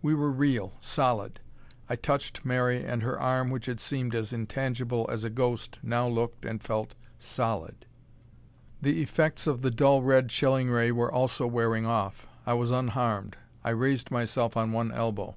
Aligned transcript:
We 0.00 0.14
were 0.14 0.30
real, 0.30 0.74
solid. 0.78 1.40
I 1.90 1.96
touched 1.96 2.44
Mary 2.44 2.84
and 2.84 3.02
her 3.02 3.18
arm 3.18 3.50
which 3.50 3.66
had 3.66 3.80
seemed 3.80 4.14
intangible 4.14 5.08
as 5.10 5.24
a 5.24 5.28
ghost 5.28 5.80
now 5.82 6.06
looked 6.06 6.44
and 6.44 6.62
felt 6.62 6.94
solid. 7.18 7.84
The 8.80 9.02
effects 9.02 9.48
of 9.48 9.62
the 9.62 9.72
dull 9.72 10.00
red 10.00 10.28
chilling 10.28 10.70
ray 10.70 10.92
were 10.92 11.10
also 11.12 11.48
wearing 11.48 11.84
off. 11.84 12.28
I 12.46 12.52
was 12.54 12.70
unharmed. 12.70 13.36
I 13.64 13.70
raised 13.70 14.12
myself 14.12 14.56
on 14.56 14.70
one 14.70 14.92
elbow. 14.92 15.34